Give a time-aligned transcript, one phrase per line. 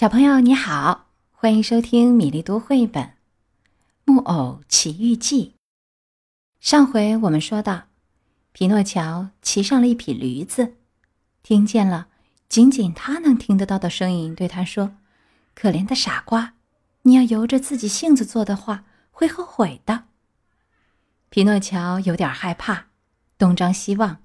[0.00, 3.04] 小朋友你好，欢迎收听米粒读绘本
[4.06, 5.48] 《木偶奇遇记》。
[6.58, 7.82] 上回我们说到，
[8.52, 10.76] 皮诺乔骑上了一匹驴子，
[11.42, 12.08] 听见了
[12.48, 14.96] 仅仅他能听得到的声音，对他说
[15.54, 16.54] ：“可怜的傻瓜，
[17.02, 20.04] 你要由着自己性子做的话，会后悔的。”
[21.28, 22.86] 皮诺乔有点害怕，
[23.36, 24.22] 东张西望，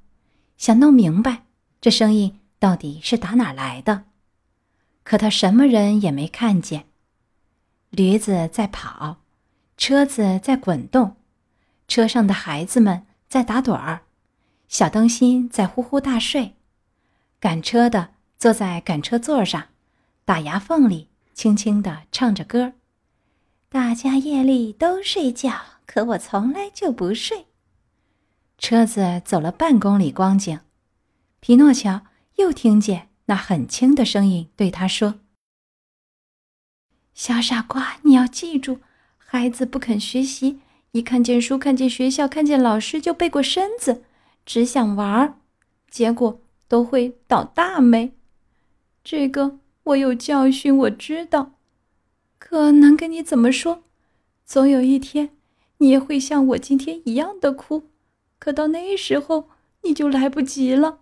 [0.56, 1.44] 想弄明白
[1.82, 4.06] 这声音到底是打哪来的。
[5.06, 6.88] 可他什么人也没看见。
[7.92, 9.22] 驴子在跑，
[9.78, 11.16] 车子在滚动，
[11.88, 14.02] 车上的孩子们在打盹儿，
[14.68, 16.56] 小灯芯在呼呼大睡，
[17.40, 19.68] 赶车的坐在赶车座上，
[20.26, 22.74] 打牙缝里轻轻地唱着歌。
[23.70, 25.54] 大家夜里都睡觉，
[25.86, 27.46] 可我从来就不睡。
[28.58, 30.60] 车子走了半公里光景，
[31.40, 32.02] 皮诺乔
[32.38, 33.10] 又听见。
[33.26, 35.20] 那很轻的声音对他说
[37.14, 38.80] ：“小傻瓜，你要记住，
[39.18, 40.60] 孩子不肯学习，
[40.92, 44.04] 一看见书、看见学校、看见老师就背过身子，
[44.46, 45.40] 只想玩儿，
[45.90, 48.14] 结果都会倒大霉。
[49.04, 51.54] 这个我有教训，我知道。
[52.38, 53.84] 可能跟你怎么说？
[54.46, 55.32] 总有一天，
[55.80, 57.90] 你也会像我今天一样的哭，
[58.38, 59.50] 可到那时候，
[59.82, 61.00] 你就来不及了。”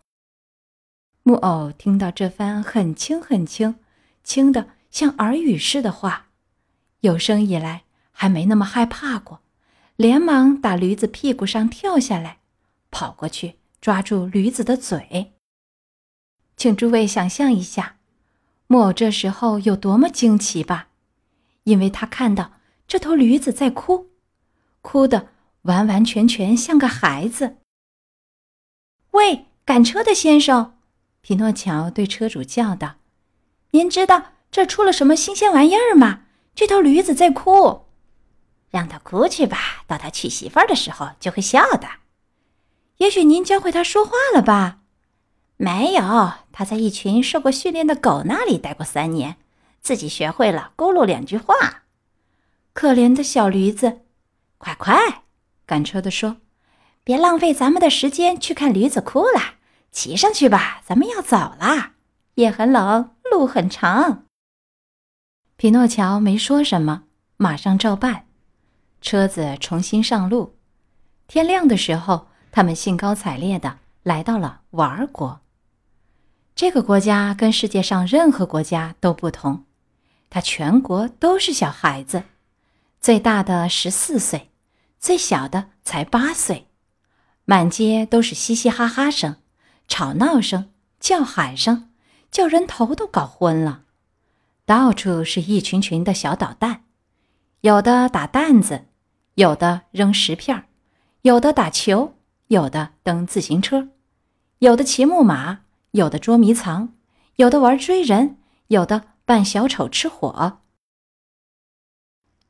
[1.25, 3.79] 木偶听到这番很轻很轻、
[4.25, 6.27] 轻的像耳语似的话，
[6.99, 9.39] 有生以来还没那么害怕过，
[9.95, 12.39] 连忙打驴子屁股上跳下来，
[12.91, 15.31] 跑过去抓住驴子的嘴。
[16.57, 17.95] 请诸位想象一下，
[18.67, 20.89] 木偶这时候有多么惊奇吧？
[21.63, 24.09] 因为他看到这头驴子在哭，
[24.81, 25.29] 哭得
[25.61, 27.59] 完完全全像个孩子。
[29.11, 30.75] 喂，赶车的先生！
[31.23, 32.95] 匹诺乔对车主叫道
[33.71, 36.23] ：“您知道这出了什么新鲜玩意儿吗？
[36.53, 37.85] 这头驴子在哭，
[38.69, 39.83] 让它哭去吧。
[39.87, 41.87] 到他娶媳妇儿的时候就会笑的。
[42.97, 44.79] 也许您教会他说话了吧？
[45.55, 49.37] 没有，他在一群受过训练的狗那里待过三年，
[49.79, 51.83] 自己学会了咕噜两句话。
[52.73, 54.01] 可怜的小驴子！
[54.57, 55.23] 快快，
[55.65, 56.35] 赶车的说，
[57.05, 59.55] 别浪费咱们的时间去看驴子哭了。”
[59.93, 61.91] 骑上去吧，咱们要走了。
[62.35, 64.25] 夜很冷，路很长。
[65.55, 67.03] 匹诺乔没说什么，
[67.37, 68.25] 马上照办。
[69.01, 70.57] 车子重新上路。
[71.27, 75.41] 天亮的时候，他们兴高采烈的来到了玩儿国。
[76.55, 79.65] 这个国家跟世界上任何国家都不同，
[80.31, 82.23] 它全国都是小孩子，
[82.99, 84.49] 最大的十四岁，
[84.99, 86.67] 最小的才八岁，
[87.45, 89.37] 满街都是嘻嘻哈哈声。
[89.87, 91.89] 吵闹声、叫喊声，
[92.31, 93.83] 叫人头都搞昏了。
[94.65, 96.83] 到处是一群群的小捣蛋，
[97.61, 98.85] 有的打弹子，
[99.35, 100.65] 有的扔石片儿
[101.21, 102.15] 有的打球，
[102.47, 103.89] 有的蹬自行车，
[104.59, 105.59] 有的骑木马，
[105.91, 106.93] 有的捉迷藏，
[107.35, 110.59] 有的玩追人，有的扮小丑吃火，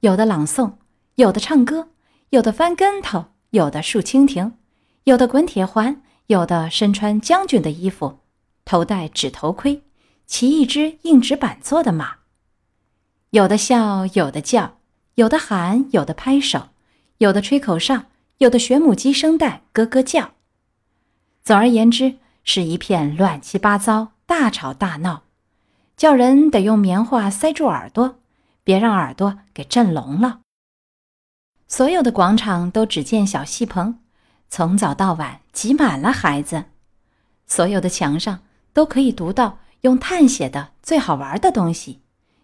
[0.02, 0.76] 有的朗诵，
[1.16, 1.90] 有的唱歌，
[2.30, 4.58] 有的翻跟头，有的竖蜻蜓，
[5.06, 6.02] 有的滚铁环。
[6.28, 8.20] 有的身穿将军的衣服，
[8.64, 9.84] 头戴纸头盔，
[10.26, 12.18] 骑一只硬纸板做的马。
[13.32, 14.78] 有的笑，有的叫，
[15.16, 16.70] 有的喊，有的拍手，
[17.18, 18.06] 有的吹口哨，
[18.38, 20.32] 有的学母鸡声带咯咯叫。
[21.44, 25.24] 总而言之，是一片乱七八糟，大吵大闹，
[25.98, 28.20] 叫人得用棉花塞住耳朵，
[28.64, 30.40] 别让耳朵给震聋了。
[31.68, 34.00] 所有的广场都只见小戏棚。
[34.56, 36.66] 从早到晚挤满了孩子，
[37.48, 38.42] 所有的墙上
[38.72, 42.02] 都可以读到用碳写的最好玩的东西，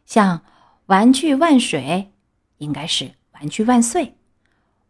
[0.08, 0.42] 像
[0.90, 2.12] “玩具万水”，
[2.58, 4.06] 应该是“玩具万岁”；“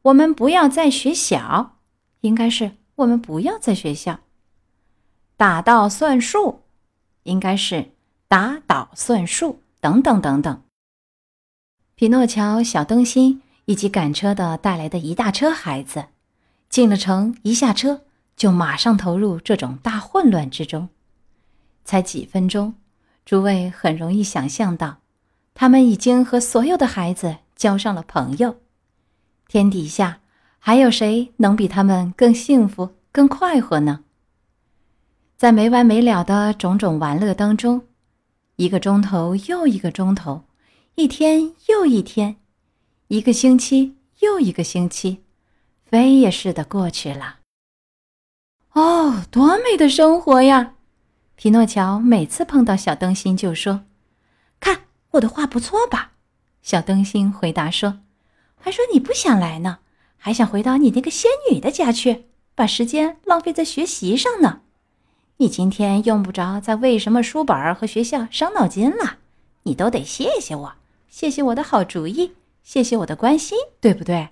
[0.04, 1.76] 我们不要在学小”，
[2.22, 4.14] 应该是“我们不要在学校
[5.36, 6.62] ”；“打倒算数”，
[7.24, 7.92] 应该是
[8.30, 10.64] “打倒算数”等等等等。
[11.96, 16.06] 匹诺乔、小灯芯以及赶车的带来的一大车孩子。
[16.70, 18.02] 进了城，一下车
[18.36, 20.88] 就马上投入这种大混乱之中。
[21.84, 22.76] 才几分钟，
[23.26, 25.00] 诸位很容易想象到，
[25.56, 28.58] 他们已经和所有的孩子交上了朋友。
[29.48, 30.22] 天底下
[30.60, 34.02] 还有谁能比他们更幸福、更快活呢？
[35.36, 37.82] 在没完没了的种种玩乐当中，
[38.58, 40.44] 一个钟头又一个钟头，
[40.96, 42.36] 一天又一天，
[43.08, 45.24] 一个星期又一个星期。
[45.90, 47.38] 飞也似的过去了。
[48.74, 50.74] 哦，多美的生活呀！
[51.36, 53.86] 匹诺乔每次碰到小灯芯就说
[54.60, 54.82] ：“看，
[55.12, 56.12] 我的画不错吧？”
[56.62, 58.02] 小灯芯回答说
[58.62, 59.80] ：“还说你不想来呢，
[60.18, 64.62] 还想回到你那个仙女的家去，把时间浪费在学习上呢。
[65.38, 69.18] 你今天用不着再为什么书本和学校伤脑筋了，
[69.64, 70.74] 你都得谢谢我，
[71.08, 74.30] 谢谢我的好主意，谢谢我的关心，对不对？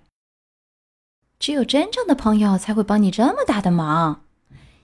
[1.39, 4.23] 只有真正的朋友才会帮你这么大的忙。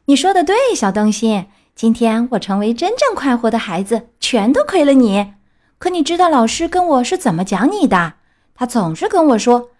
[0.06, 5.34] 你说的对，小灯芯。”今天我成为真正快活的孩子，全都亏了你。
[5.80, 8.14] 可你知道老师跟我是怎么讲你的？
[8.54, 9.72] 他总是跟我说：“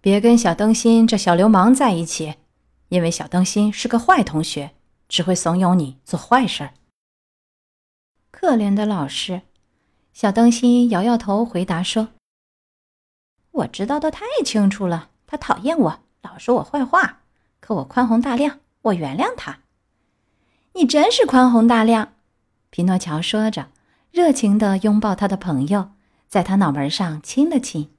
[0.00, 2.36] 别跟小灯芯这小流氓在一起，
[2.88, 4.70] 因为小灯芯是个坏同学，
[5.06, 6.70] 只会怂恿你做坏事。”
[8.32, 9.42] 可怜的老师，
[10.14, 12.08] 小灯芯摇摇头回答说
[13.52, 17.20] ：“我知道的太清楚了，他讨厌我，老说我坏话。
[17.60, 19.60] 可我宽宏大量，我原谅他。”
[20.74, 22.14] 你真是宽宏大量，
[22.70, 23.68] 皮诺乔说着，
[24.10, 25.90] 热情地拥抱他的朋友，
[26.28, 27.90] 在他脑门上亲了亲。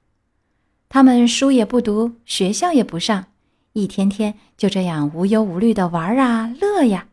[0.88, 3.26] 他们书也不读，学校也不上，
[3.74, 7.06] 一天天就这样无忧无虑地玩啊乐呀。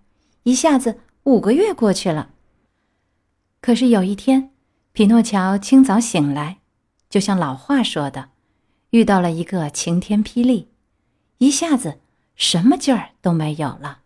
[0.43, 2.29] 一下子五个月过去了。
[3.59, 4.51] 可是有一天，
[4.93, 6.57] 匹诺乔清早醒来，
[7.09, 8.29] 就像老话说的，
[8.97, 10.69] 遇到了一个晴天霹雳，
[11.37, 11.99] 一下子
[12.35, 13.99] 什么劲儿都没有了。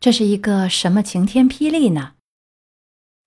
[0.00, 2.14] 这是一个什么晴天霹雳呢？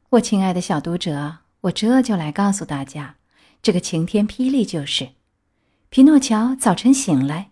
[0.09, 3.18] 我亲爱的小读者，我这就来告诉大家，
[3.62, 5.09] 这个晴天霹雳就是：
[5.92, 7.51] 皮诺乔早晨醒来，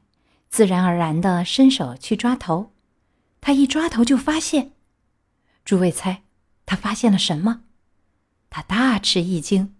[0.49, 2.71] 自然而然的伸手去抓头，
[3.39, 4.71] 他一抓头就发现，
[5.63, 6.23] 诸位猜
[6.65, 7.61] 他发现了什么？
[8.49, 9.75] 他大吃一惊，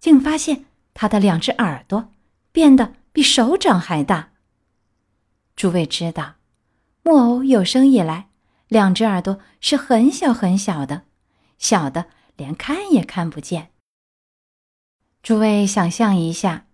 [0.00, 2.08] 竟发现他的两只耳朵
[2.54, 4.30] 变得比手掌还大。
[5.56, 6.34] 诸位知道，
[7.02, 8.28] 木偶有生以来。
[8.68, 11.02] 两只耳朵是很小很小的，
[11.58, 12.06] 小的
[12.36, 13.72] 连看也看不见。
[15.20, 16.66] 诸位想象一下，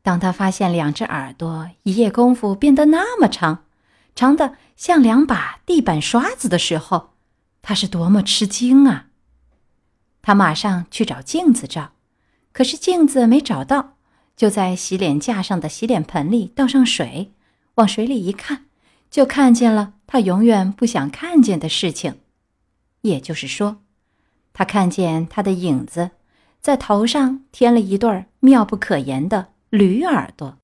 [0.00, 3.66] 当他发现两只耳朵一夜功夫变得那么长，
[4.14, 7.10] 长的像两把地板刷子的时候，
[7.60, 9.08] 他是多么吃惊啊！
[10.22, 11.92] 他马上去找镜子照，
[12.52, 13.97] 可是镜子没找到，
[14.38, 17.32] 就在洗脸架上的洗脸盆里倒上水，
[17.74, 18.66] 往水里一看。
[19.10, 22.20] 就看见了他永远不想看见的事情，
[23.00, 23.78] 也就是说，
[24.52, 26.10] 他看见他的影子
[26.60, 30.58] 在头上添了一对妙不可言的驴耳朵。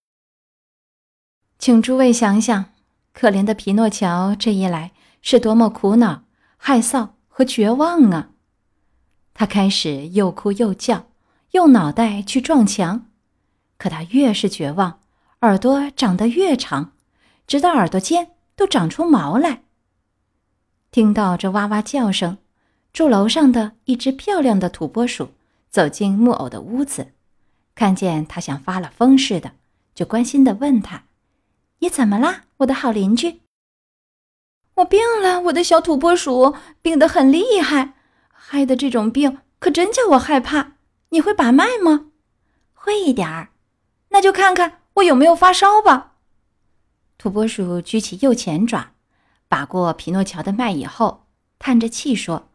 [1.59, 2.67] 请诸位想想，
[3.13, 6.23] 可怜的皮诺乔这一来是多么苦恼、
[6.57, 8.31] 害臊和绝望啊！
[9.33, 11.07] 他开始又哭又叫，
[11.53, 13.07] 用脑袋去撞墙，
[13.85, 14.99] 可他越是绝望，
[15.43, 16.93] 耳朵长得越长，
[17.47, 18.31] 直到耳朵尖。
[18.57, 19.65] 都长出毛来。
[20.91, 22.39] 听到这哇哇叫声，
[22.95, 25.33] 住楼上的一只漂亮的土拨鼠
[25.69, 27.13] 走进木偶的屋子，
[27.75, 29.53] 看见他像发了疯似的，
[29.95, 31.05] 就关心的问他
[31.81, 33.43] ：“你怎么啦，我的好邻居
[34.77, 37.93] ？”“我病了，我的小土拨鼠，病得很厉害，
[38.33, 40.79] 害得这种病可真叫我害怕。
[41.11, 42.13] 你会把脉吗
[42.73, 43.51] ？”“会一点儿。
[44.15, 46.13] ”“那就看看我有没有发烧吧。”
[47.19, 48.93] 土拨鼠举起右前爪，
[49.49, 51.27] 把过皮诺乔的脉以后，
[51.59, 52.49] 叹着气说：“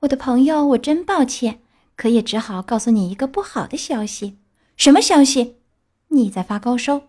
[0.00, 1.60] 我的朋友，我真抱歉，
[1.96, 4.38] 可也只好告诉你一个不好的消息。
[4.76, 5.56] 什么消息？
[6.08, 7.02] 你在发高烧？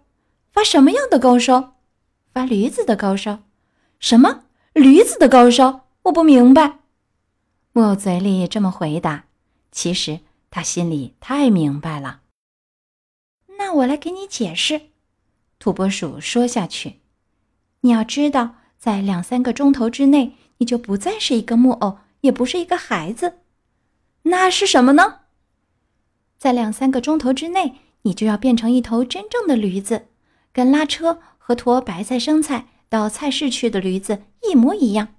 [0.52, 1.76] 发什么样的高烧？
[2.34, 3.44] 发驴子的高烧？
[4.00, 5.88] 什么驴子的高烧？
[6.04, 6.80] 我不明白。”
[7.74, 9.26] 木偶嘴里这么回答，
[9.72, 12.22] 其实他心里太明白了。
[13.76, 14.82] 我来给你解释。
[15.60, 17.00] 土拨鼠说下去
[17.82, 23.40] ：“你要知道，在两三个钟头之内，你就不再是一个木偶，也不是一个孩子。
[24.24, 25.22] 那是什么呢？
[26.38, 30.08] 在两三个钟头之内，你就要变成一头真正的驴子，
[30.52, 35.16] 跟拉车和驮白菜生菜到菜市去的驴子一模一样。”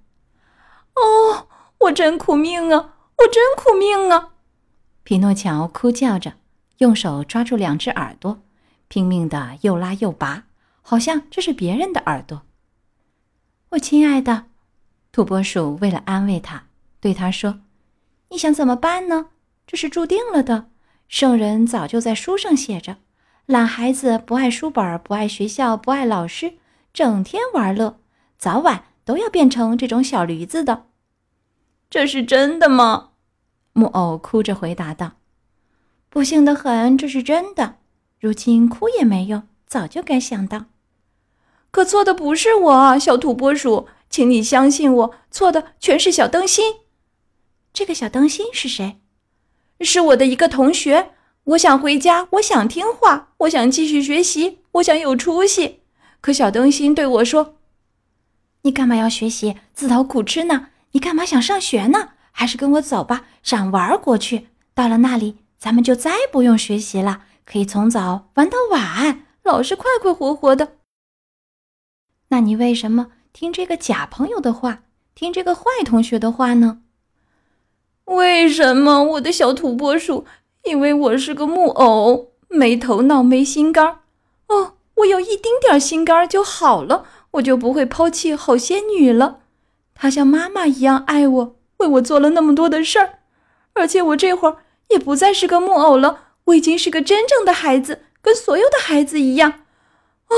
[0.95, 1.47] 哦，
[1.79, 2.93] 我真苦命啊！
[3.17, 4.33] 我真苦命啊！
[5.03, 6.33] 匹诺乔哭叫着，
[6.77, 8.41] 用手抓住两只耳朵。
[8.87, 10.45] 拼命的又拉又拔，
[10.81, 12.43] 好像这是别人的耳朵。
[13.69, 14.45] 我亲爱的，
[15.11, 16.67] 土拨鼠为了安慰他，
[16.99, 17.61] 对他说
[18.29, 19.27] ：“你想怎么办呢？
[19.67, 20.69] 这是注定了的。
[21.07, 22.97] 圣人早就在书上写着，
[23.45, 26.53] 懒孩子不爱书本，不爱学校，不爱老师，
[26.93, 27.99] 整天玩乐，
[28.37, 30.85] 早晚都要变成这种小驴子的。
[31.89, 33.11] 这是真的吗？”
[33.73, 35.13] 木偶哭着回答道
[36.09, 37.79] ：“不幸的很，这是真的。”
[38.19, 40.65] 如今哭也没用，早就该想到。
[41.71, 46.75] 可错的不是我，小土拨鼠，请你相信我，错的全是小灯芯。
[47.73, 48.97] 这个小灯芯是谁？
[49.81, 51.11] 是我的一个同学。
[51.43, 55.81] 我想回家，我想听话，我想继续学习，我想有出息。
[56.19, 57.57] 可小灯芯对我说
[58.63, 60.69] ：“你干嘛要学习，自讨苦吃呢？
[60.93, 62.13] 你干嘛想上学呢？
[62.31, 64.47] 还是跟我走吧，上玩过去。
[64.73, 70.73] 到了那里，咱们就再不用学习了，可以从早玩到晚，老是快快活活的。
[72.29, 74.83] 那你为什么听这个假朋友的话，
[75.13, 76.81] 听这个坏同学的话呢？
[78.05, 80.25] 为什么，我的小土拨鼠？”
[80.65, 83.99] 因为我是个木偶，没头脑，没心肝儿。
[84.47, 89.41] 哦，我有一丁点儿心肝儿就好了，我就不会抛弃好仙女了。
[89.93, 93.19] 她像妈妈一样爱我，为我做了那么多的事儿。
[93.73, 94.57] 而且我这会儿
[94.89, 99.65] 也不再是个木偶了，我已经是个真正的孩子，跟所有的孩子一样。
[100.27, 100.35] 哦，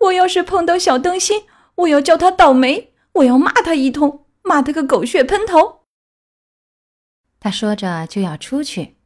[0.00, 1.44] 我要是碰到小灯芯，
[1.76, 5.80] 我要叫他倒霉，我要骂他一通，骂他个狗血喷头。
[7.40, 8.96] 他说着就要出去。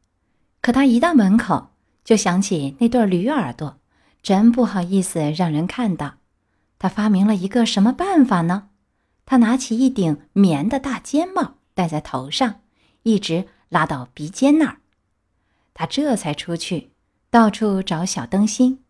[0.61, 1.69] 可他一到门口，
[2.03, 3.79] 就想起那对驴耳朵，
[4.21, 6.15] 真不好意思让人看到。
[6.77, 8.69] 他发明了一个什么办法呢？
[9.25, 12.61] 他拿起一顶棉的大尖帽戴在头上，
[13.03, 14.78] 一直拉到鼻尖那儿。
[15.79, 16.91] 他这才出去，
[17.29, 18.83] 到处找小灯芯。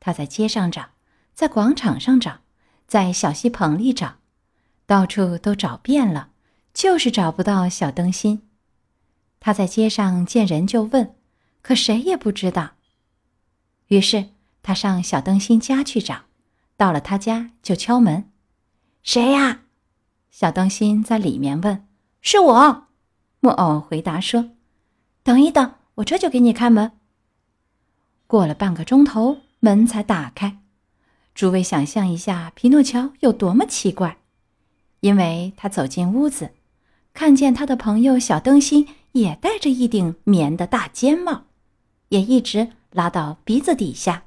[0.00, 0.88] 他在街上找，
[1.32, 2.40] 在广场上找，
[2.88, 4.16] 在小溪棚里找，
[4.84, 6.30] 到处都找遍了，
[6.72, 8.48] 就是找不到小灯芯。
[9.38, 11.14] 他在街上见人就问，
[11.62, 12.72] 可谁也不知道。
[13.86, 16.22] 于是他上小灯芯家去找，
[16.76, 18.28] 到了他家就敲门
[19.04, 19.60] ：“谁呀？”
[20.32, 21.86] 小灯芯在里面问
[22.20, 22.88] ：“是我。”
[23.38, 24.50] 木偶回答说
[25.22, 26.92] ：“等一等，我这就给你开门。”
[28.26, 30.58] 过了半个钟头，门才打开。
[31.34, 34.18] 诸位想象一下，皮诺乔有多么奇怪，
[35.00, 36.52] 因为他走进屋子，
[37.12, 38.88] 看见他的朋友小灯芯。
[39.14, 41.44] 也戴着一顶棉的大尖帽，
[42.08, 44.24] 也一直拉到鼻子底下。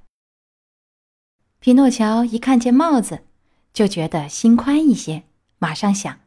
[1.60, 3.24] 皮诺乔一看见帽子，
[3.74, 5.24] 就觉得心宽一些，
[5.60, 6.22] 马上想：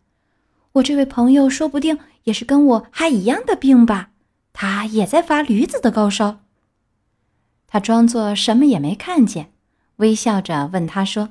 [0.72, 4.09] 我这位朋友说不定也是跟我还一样的病吧？
[4.62, 6.40] 他也在发驴子的高烧。
[7.66, 9.54] 他装作什么也没看见，
[9.96, 11.30] 微笑着问他说：“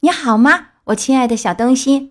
[0.00, 2.10] 你好吗，我亲爱的小灯芯？”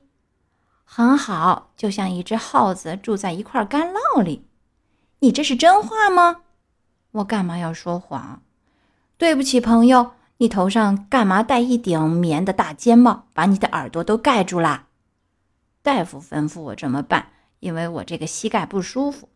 [0.86, 4.46] 很好，就像一只耗子住在一块干酪里。
[5.19, 6.38] 你这是真话吗？
[7.12, 8.41] 我干嘛要说谎？
[9.17, 14.88] 对不起，朋友，你头上干嘛戴一顶棉的大尖帽，把你的耳朵都盖住啦？
[15.81, 19.27] 大夫吩咐我这么办，因为我这个膝盖不舒服。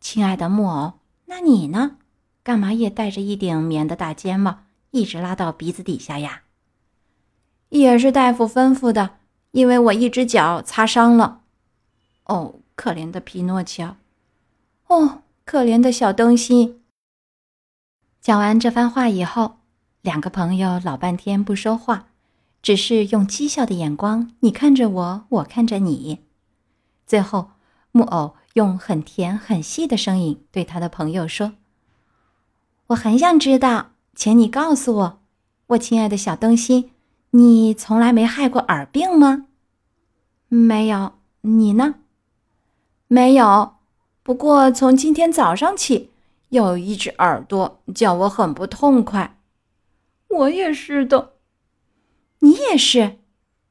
[0.00, 0.94] 亲爱的木偶，
[1.26, 1.98] 那你呢？
[2.42, 4.58] 干嘛也戴着一顶棉的大尖帽，
[4.90, 6.42] 一直拉到鼻子底下呀？
[7.68, 9.16] 也是大夫吩咐的。
[9.52, 11.40] 因为我一只脚擦伤了，
[12.24, 13.96] 哦，可怜的皮诺乔，
[14.88, 16.82] 哦，可怜的小灯芯。
[18.20, 19.56] 讲完这番话以后，
[20.02, 22.08] 两个朋友老半天不说话，
[22.60, 26.20] 只是用讥笑的眼光，你看着我，我看着你。
[27.06, 27.52] 最后，
[27.92, 31.52] 木偶用很甜很细的声音对他的朋友说
[32.88, 35.20] ：“我很想知道，请你告诉我，
[35.66, 36.90] 我亲爱的小灯芯。”
[37.32, 39.48] 你从来没害过耳病吗？
[40.48, 41.96] 没有，你呢？
[43.08, 43.74] 没有。
[44.22, 46.10] 不过从今天早上起，
[46.48, 49.38] 有一只耳朵叫我很不痛快。
[50.28, 51.34] 我也是的。
[52.38, 53.18] 你也是？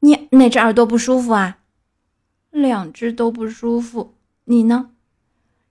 [0.01, 1.57] 你哪只耳朵不舒服啊？
[2.51, 4.13] 两只都不舒服。
[4.45, 4.91] 你呢？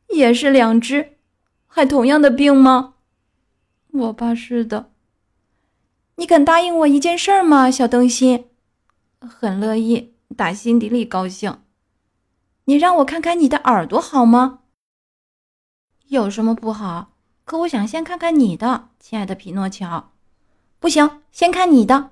[0.09, 1.17] 也是两只，
[1.67, 2.95] 还同样的病吗？
[3.91, 4.91] 我怕是的。
[6.17, 8.47] 你肯答应我一件事儿吗，小灯芯？
[9.21, 11.61] 很乐意，打心底里高兴。
[12.67, 14.61] 你让我看看你的耳朵好吗？
[16.09, 17.13] 有什么不好？
[17.45, 20.13] 可我想先看看你的，亲爱的匹诺乔。
[20.79, 22.11] 不行，先看你的。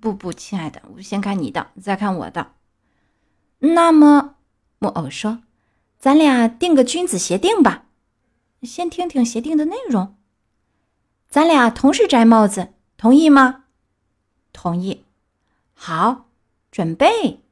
[0.00, 2.52] 不不，亲爱的，我先看你的，再看我的。
[3.58, 4.36] 那么，
[4.78, 5.42] 木偶说
[5.98, 7.86] ：“咱俩定个君子协定吧。
[8.62, 10.16] 先听听协定的内容。
[11.28, 13.66] 咱俩同时摘帽子。”同意吗？
[14.52, 15.04] 同意。
[15.72, 16.26] 好，
[16.72, 17.44] 准备。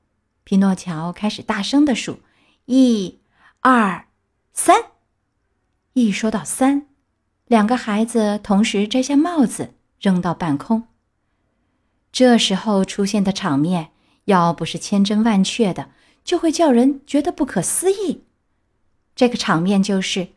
[0.42, 2.18] 匹诺乔开始大声的数：
[2.64, 3.20] 一、
[3.60, 4.08] 二、
[4.52, 4.86] 三。
[5.92, 6.88] 一说到三，
[7.46, 10.88] 两个孩子同时摘下帽子，扔到半空。
[12.10, 13.92] 这时候出现的场面，
[14.24, 15.90] 要不是千真万确的，
[16.24, 18.24] 就会叫人觉得不可思议。
[19.16, 20.28] 这个场面就是，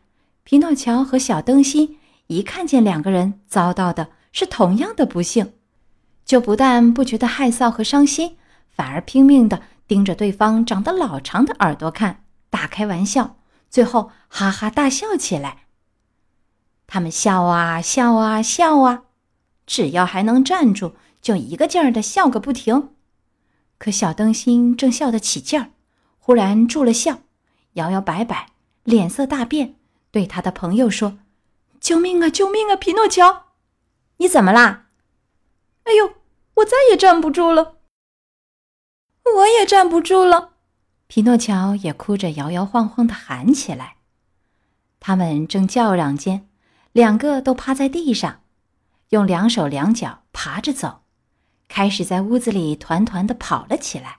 [0.42, 4.08] 匹诺乔和小灯芯一看见两个人遭到的。
[4.32, 5.54] 是同样的不幸，
[6.24, 8.36] 就不但不觉得害臊和伤心，
[8.68, 15.64] 反而拼命的盯着对方长得老长的耳朵看，打开玩笑，最后哈哈大笑起来。
[16.86, 19.02] 他们笑啊笑啊笑啊，
[19.66, 22.90] 只要还能站住，就一个劲儿的笑个不停。
[23.78, 25.70] 可小灯芯正笑得起劲儿，
[26.20, 27.22] 忽然住了笑，
[27.72, 28.50] 摇摇摆摆，
[28.84, 29.76] 脸色大变，
[30.10, 31.18] 对他的朋友说
[31.80, 32.28] ：“救命啊！
[32.28, 32.76] 救命啊！
[32.76, 33.46] 匹诺乔，
[34.16, 34.86] 你怎么啦
[35.84, 36.14] ？”“哎呦，
[36.54, 37.76] 我再也站不住了。
[39.36, 40.54] ”“我也站不住了。”
[41.08, 43.96] 匹诺乔也哭着摇摇晃晃的喊起来。
[44.98, 46.46] 他们正叫嚷间。
[46.92, 48.40] 两个都趴在地上，
[49.10, 51.02] 用两手两脚爬着走，
[51.68, 54.18] 开始在屋子里团团的跑了起来。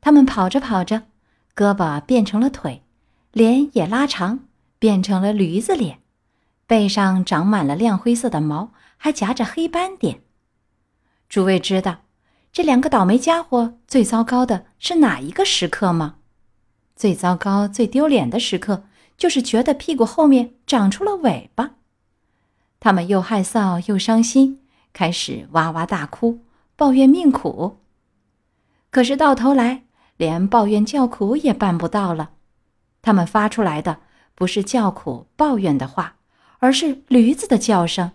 [0.00, 1.08] 他们跑着跑着，
[1.52, 2.84] 胳膊变成了腿，
[3.32, 4.40] 脸也拉长，
[4.78, 6.00] 变成了驴子脸，
[6.66, 10.22] 背上长满了亮灰色的毛，还夹着黑斑点。
[11.28, 11.98] 诸位知道，
[12.52, 16.16] 这两个倒霉家伙最糟糕的是哪一个时刻吗？
[16.96, 18.82] 最糟糕、最丢脸的时刻，
[19.16, 21.76] 就是觉得屁股后面长出了尾巴。
[22.80, 24.60] 他们又害臊又伤心，
[24.92, 26.40] 开始哇哇大哭，
[26.74, 27.78] 抱怨命苦。
[28.90, 29.84] 可是到头来，
[30.16, 32.32] 连抱怨叫苦也办不到了。
[33.02, 34.00] 他们发出来的
[34.34, 36.16] 不是叫苦抱怨的话，
[36.58, 38.12] 而是驴子的叫声。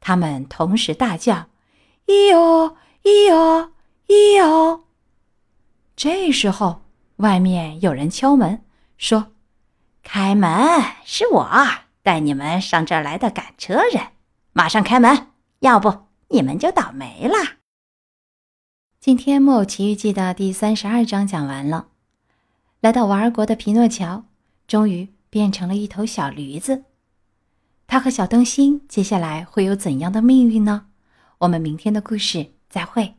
[0.00, 1.46] 他们同时大叫
[2.06, 3.72] ：“咿哟，咿哟，
[4.08, 4.84] 咿哟！”
[5.94, 6.82] 这时候，
[7.16, 8.64] 外面有人敲门，
[8.98, 9.32] 说
[10.02, 11.50] ：“开门，是我。”
[12.02, 14.08] 带你们上这儿来的赶车人，
[14.52, 15.28] 马上开门，
[15.60, 17.36] 要不你们就倒霉了。
[18.98, 21.91] 今天《木偶奇遇记》的第三十二章讲完了。
[22.82, 24.24] 来到瓦尔国的皮诺乔，
[24.66, 26.82] 终于变成了一头小驴子。
[27.86, 30.86] 他和小灯芯接下来会有怎样的命运呢？
[31.38, 33.14] 我们明天的故事再会。